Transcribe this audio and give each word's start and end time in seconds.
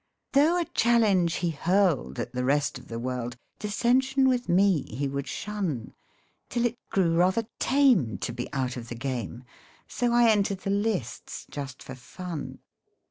Though 0.33 0.57
a 0.59 0.65
challenge 0.65 1.35
he 1.35 1.51
hurled 1.51 2.17
at 2.17 2.33
the 2.33 2.43
rest 2.43 2.79
of 2.79 2.87
the 2.87 2.97
world, 2.97 3.37
Dissension 3.59 4.27
with 4.27 4.49
me 4.49 4.81
he 4.95 5.07
would 5.07 5.27
shun. 5.27 5.93
Till 6.49 6.65
it 6.65 6.79
grew 6.89 7.15
rather 7.17 7.45
tame 7.59 8.17
to 8.17 8.33
be 8.33 8.51
out 8.51 8.77
of 8.77 8.89
the 8.89 8.95
game, 8.95 9.43
So 9.87 10.11
I 10.11 10.31
entered 10.31 10.61
the 10.61 10.71
lists 10.71 11.45
just 11.51 11.83
for 11.83 11.93
fun. 11.93 12.61